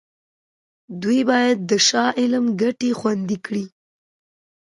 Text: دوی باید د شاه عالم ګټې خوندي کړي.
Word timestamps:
دوی 1.01 1.19
باید 1.29 1.57
د 1.69 1.71
شاه 1.87 2.11
عالم 2.19 2.45
ګټې 2.61 2.89
خوندي 2.99 3.37
کړي. 3.45 3.65